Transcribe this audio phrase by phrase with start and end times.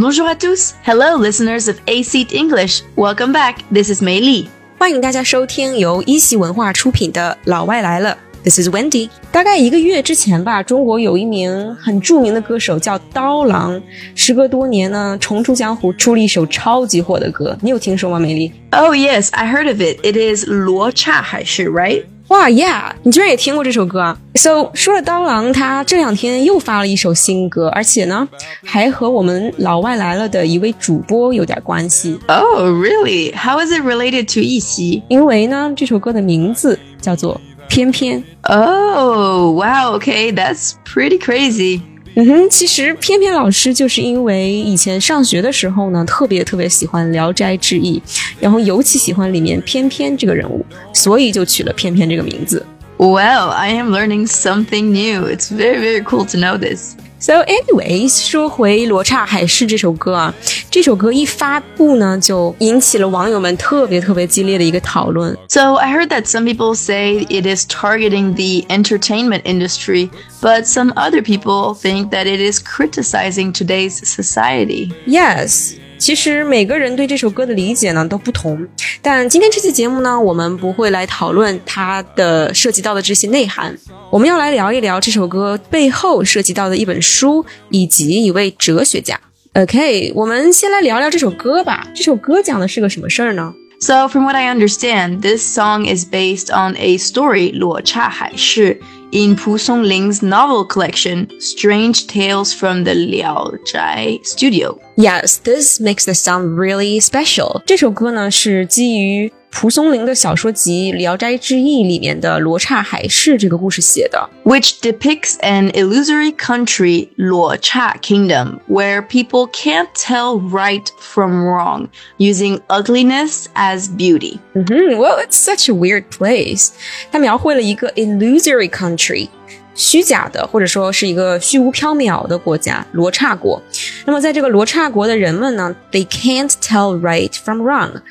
[0.00, 0.72] Bonjour à tous.
[0.82, 2.02] Hello, listeners of A
[2.32, 2.80] English.
[2.96, 3.56] Welcome back.
[3.70, 4.46] This is Mei Li.
[4.78, 8.16] 欢迎大家收听由一席文化出品的《老外来了》。
[8.42, 9.10] This is Wendi。
[9.30, 13.78] 大概一个月之前吧，中国有一名很著名的歌手叫刀郎，
[14.14, 17.54] 时隔多年呢，重出江湖，出了一首超级火的歌。
[17.60, 20.00] 你有听说吗，美丽？Oh yes, I heard of it.
[20.02, 22.04] It is 罗刹海市，right?
[22.30, 28.28] 哇，Yeah，你居然也听过这首歌啊？So 说了刀郎，他这两天又发了一首新歌，而且呢，
[28.64, 32.16] 还和我们老外来了的一位主播有点关系。
[32.28, 33.34] Oh, really?
[33.34, 35.02] How is it related to 一席?
[35.08, 37.34] 因为呢，这首歌的名字叫做
[37.68, 38.22] 《偏偏》。
[38.42, 41.80] Oh, wow, okay, that's pretty crazy.
[42.16, 48.02] 嗯哼，其实偏偏老师就是因为以前上学的时候呢，特别特别喜欢《聊斋志异》，
[48.40, 52.66] 然后尤其喜欢里面偏偏这个人物，所以就取了偏偏这个名字。
[52.98, 55.26] Well, I am learning something new.
[55.26, 56.96] It's very, very cool to know this.
[57.19, 60.33] So, anyways，说回《罗刹海市》这首歌啊，
[60.69, 65.35] 这首歌一发布呢，就引起了网友们特别特别激烈的一个讨论。
[65.47, 70.91] So I heard that some people say it is targeting the entertainment industry, but some
[70.93, 74.91] other people think that it is criticizing today's society.
[75.07, 78.66] Yes， 其实每个人对这首歌的理解呢都不同，
[79.02, 83.76] 但今天这期节目呢，我们不会来讨论它的涉及到的这些内涵，
[84.10, 89.20] 我们要来聊一聊这首歌背后涉及到的一本书以及一位哲学家。
[89.52, 91.86] OK，我们先来聊聊这首歌吧。
[91.94, 98.80] 这首歌讲的是个什么事儿呢？So from what I understand, this song is based on a story 罗刹海市
[99.11, 104.79] in Pu Songling's novel collection Strange Tales from the Liao Zhai Studio.
[104.97, 107.61] Yes, this makes the sound really special.
[107.65, 114.29] 这首歌呢是基于 蒲松龄的小说集《聊斋志异》里面的罗刹海市这个故事写的。
[114.43, 121.87] which depicts an illusory country, Luo Cha Kingdom, where people can't tell right from wrong,
[122.17, 124.39] using ugliness as beauty.
[124.53, 126.71] 嗯哼，Well, it's such a weird place.
[127.11, 129.29] 它描绘了一个 illusory country，
[129.73, 133.61] 虚假的或者说是一个虚无缥缈的国家——罗刹国。
[134.05, 138.01] 那么在这个罗刹国的人们呢，they can't tell right from wrong，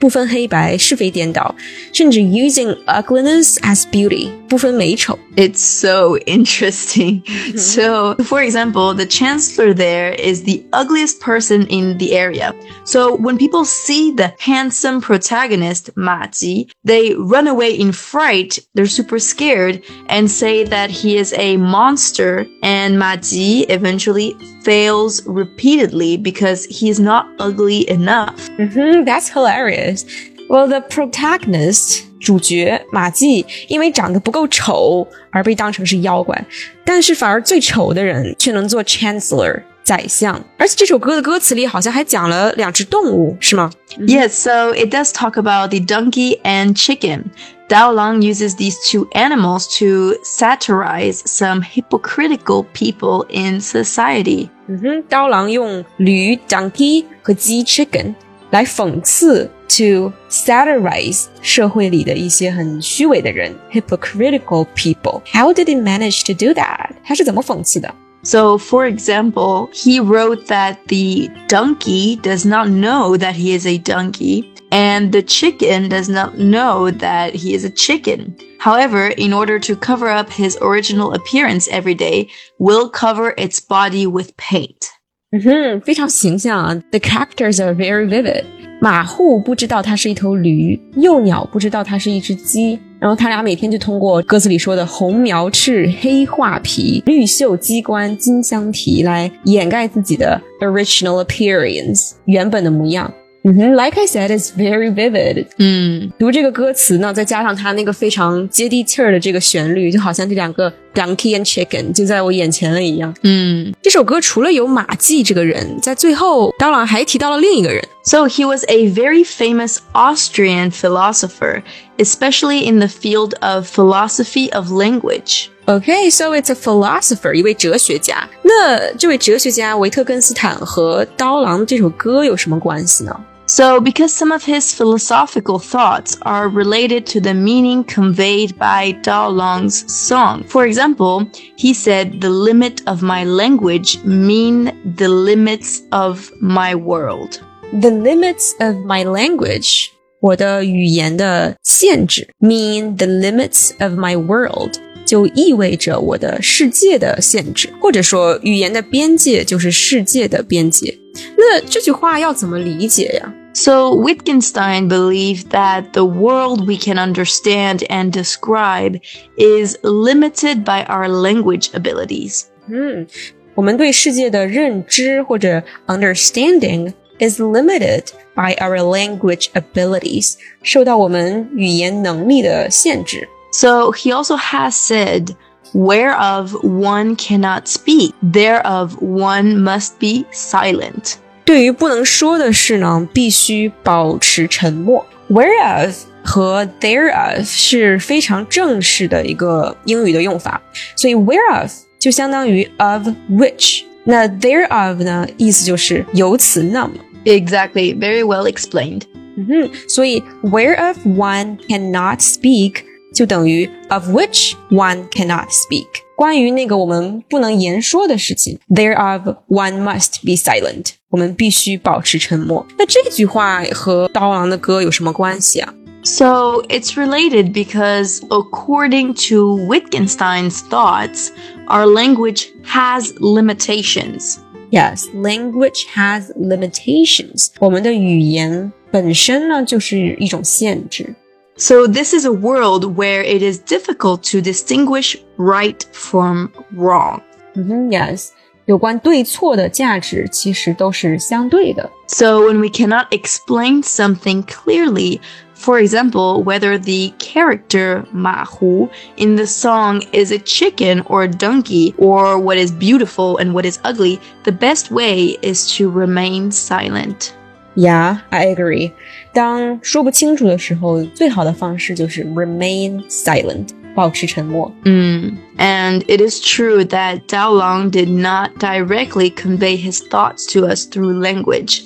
[0.00, 1.54] 不分黑白，是非颠倒，
[1.92, 5.18] 甚至 using ugliness as beauty，不分美丑。
[5.36, 7.22] It's so interesting.
[7.56, 12.54] So, for example, the chancellor there is the ugliest person in the area.
[12.84, 18.58] So, when people see the handsome protagonist, Ma Ji, they run away in fright.
[18.74, 22.46] They're super scared and say that he is a monster.
[22.62, 28.48] And Ma Ji eventually fails repeatedly because he is not ugly enough.
[28.58, 29.87] 嗯哼，That's hilarious.
[29.91, 30.03] Yes.
[30.47, 32.03] Well, the protagonist.
[32.19, 36.45] 主角马骥因为长得不够丑而被当成是妖怪，
[36.83, 40.43] 但是反而最丑的人却能做 Chancellor 宰相。
[40.57, 47.23] 而且这首歌的歌词里好像还讲了两只动物，是吗？Yes, so it does talk about the donkey and chicken.
[47.69, 54.49] Dao Lang uses these two animals to satirize some hypocritical people in society.
[54.67, 54.67] Mm-hmm.
[54.67, 58.13] 嗯哼，刀郎用驴 donkey 和鸡 chicken
[58.49, 65.22] 来讽刺 to satirize 社会里的一些很虚伪的人 hypocritical people.
[65.32, 66.90] How did he manage to do that?
[67.04, 67.94] 他是怎么讽刺的？
[68.22, 73.76] So, for example, he wrote that the donkey does not know that he is a
[73.76, 78.34] donkey, and the chicken does not know that he is a chicken.
[78.58, 84.06] However, in order to cover up his original appearance every day, will cover its body
[84.06, 84.88] with paint.
[85.31, 88.45] 嗯哼，非常形象啊！The characters are very vivid。
[88.81, 103.13] 马户不知道它是一头驴，幼鸟不知道它是一只鸡，然后他俩每天就通过歌词里说的红苗翅、黑画皮、绿袖鸡冠、金镶蹄来掩盖自己的 original appearance 原本的模样。
[103.43, 105.45] 嗯哼，Like I said, it's very vivid。
[105.57, 106.11] Mm.
[106.19, 113.15] 读这个歌词呢，再加上它那个非常接地气儿的这个旋律，就好像这两个 donkey and chicken 就在我眼前了一样。
[113.21, 113.73] Mm.
[113.81, 117.81] 这首歌除了有马季这个人，在最后当然还提到了另一个人。
[118.03, 121.61] So he was a very famous Austrian philosopher,
[121.99, 125.49] especially in the field of philosophy of language.
[125.67, 128.27] Okay, so it's a philosopher，一位哲学家。
[128.41, 133.15] 那这位哲学家维特根斯坦和《刀郎》这首歌有什么关系呢
[133.45, 139.85] ？So, because some of his philosophical thoughts are related to the meaning conveyed by Dao Lang's
[139.87, 140.43] song.
[140.47, 147.41] For example, he said, The limit of my language mean the limits of my world.
[147.73, 154.72] The limits of my language 我的语言的限制，mean the limits of my world，
[155.04, 160.96] 就意味着我的世界的限制，或者说语言的边界就是世界的边界。
[161.36, 163.34] 那这句话要怎么理解呀？
[163.52, 168.98] So Wittgenstein believed that the world we can understand and describe
[169.36, 172.46] is limited by our language abilities.
[172.68, 173.06] 嗯，
[173.54, 183.28] 我们对世界的认知或者 understanding is limited by our language abilities，受到我们语言能力的限制。
[183.52, 185.34] So he also has said,
[185.72, 191.14] whereof one cannot speak, thereof one must be silent.
[191.44, 195.06] 对于不能说的事呢，必须保持沉默。
[195.30, 195.94] Whereof
[196.24, 200.60] 和 thereof 是非常正式的一个英语的用法，
[200.96, 203.82] 所以 whereof 就相当于 of which。
[204.04, 206.94] 那 thereof 呢，意思就是由此那么。
[207.28, 209.02] Exactly, very well explained.
[209.36, 215.86] 嗯哼，所以 whereof one cannot speak 就等于 of which one cannot speak。
[216.16, 220.90] 关于那个我们不能言说的事情，thereof one must be silent。
[221.10, 222.64] 我们必须保持沉默。
[222.78, 225.74] 那这句话和刀郎的歌有什么关系啊？
[226.04, 231.30] So it's related because according to Wittgenstein's thoughts,
[231.66, 234.36] our language has limitations.
[234.70, 237.48] Yes, language has limitations.
[237.60, 241.14] 我们的语言本身呢就是一种限制。
[241.56, 247.20] So this is a world where it is difficult to distinguish right from wrong.
[247.54, 248.30] Mm -hmm, yes.
[248.68, 251.90] 有关对错的价值其实都是相对的。
[252.06, 255.20] So when we cannot explain something clearly,
[255.54, 261.28] for example, whether the character Ma Hu in the song is a chicken or a
[261.28, 266.50] donkey, or what is beautiful and what is ugly, the best way is to remain
[266.50, 267.32] silent.
[267.76, 268.92] Yeah, I agree.
[269.32, 273.68] 当说不清楚的时候，最好的方式就是 remain silent.
[273.99, 274.71] 保持沉默。
[274.85, 275.37] 嗯。
[275.57, 281.19] And it is true that Dao Lang did not directly convey his thoughts to us through
[281.19, 281.81] language,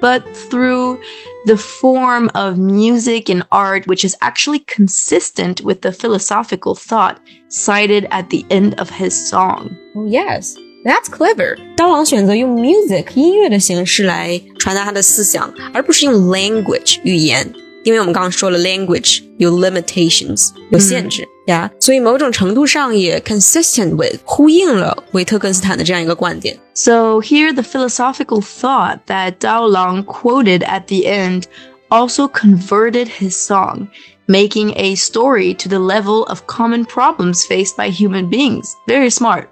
[0.00, 0.98] but through
[1.44, 7.18] the form of music and art, which is actually consistent with the philosophical thought
[7.50, 9.76] cited at the end of his song.
[9.94, 10.56] Oh, yes.
[10.84, 11.58] That's clever.
[11.76, 17.52] music 音乐的形式来传达他的思想，而不是用 language 语言。
[17.84, 26.58] 因为我们刚刚说了，language 有 limitations 有限制呀，嗯 yeah, 所以某种程度上也 consistent with 呼应了维特根斯坦的这样一个观点。
[26.74, 31.44] So here the philosophical thought that Dao Lang quoted at the end
[31.88, 33.88] also converted his song,
[34.26, 38.74] making a story to the level of common problems faced by human beings.
[38.86, 39.48] Very smart.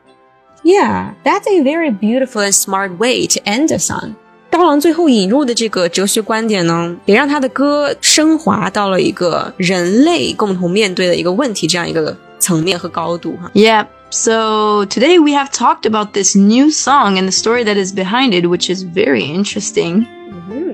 [0.63, 4.17] Yeah, that's a very beautiful and smart way to end a song.
[4.56, 13.50] 刀郎最后引入的这个哲学观点呢，也让他的歌升华到了一个人类共同面对的一个问题这样一个层面和高度哈。
[13.54, 13.88] Yeah.
[14.14, 18.34] So today we have talked about this new song and the story that is behind
[18.34, 20.06] it, which is very interesting.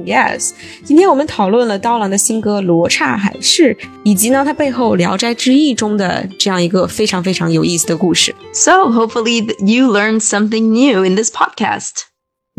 [0.03, 8.33] Yes，今天我们讨论了刀郎的新歌《罗刹海市》，以及呢它背后《聊斋志异》中的这样一个非常非常有意思的故事。
[8.53, 12.07] So hopefully you learned something new in this podcast.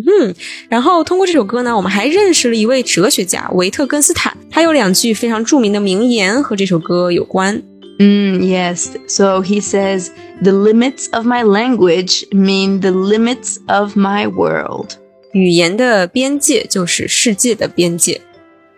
[0.06, 0.34] 嗯，
[0.68, 7.60] 然后通过这首歌呢，我们还认识了一位哲学家维特根斯坦，他有两句非常着名的名言和这首歌有关。
[7.98, 8.90] 嗯，Yes.
[9.08, 14.92] So he says, "The limits of my language mean the limits of my world."
[15.32, 18.20] 语言的边界就是世界的边界。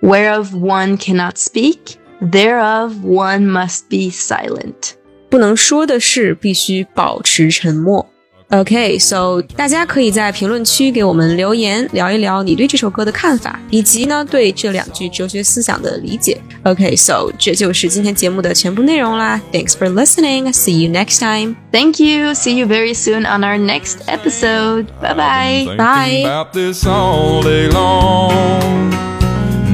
[0.00, 1.76] Whereof one cannot speak,
[2.22, 4.92] thereof one must be silent.
[5.28, 8.08] 不能说的事必须保持沉默。
[8.50, 16.36] OK，so、okay, 大家可以在评论区给我们留言，聊一聊你对这首歌的看法，以及呢对这两句哲学思想的理解。
[16.64, 19.40] OK，so、okay, 这就是今天节目的全部内容啦。
[19.52, 20.52] Thanks for listening.
[20.52, 21.54] See you next time.
[21.70, 22.34] Thank you.
[22.34, 24.86] See you very soon on our next episode.
[25.00, 25.76] Bye bye.
[25.76, 26.24] Bye.
[26.24, 28.90] About this all day long.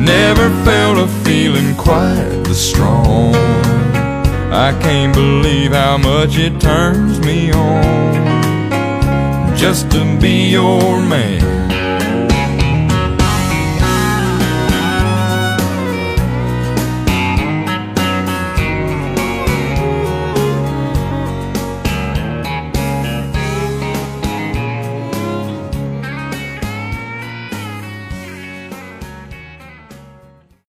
[0.04, 3.34] Never felt a feeling quite this strong.
[4.52, 8.49] I can't believe how much it turns me on
[9.61, 11.50] just to be your man.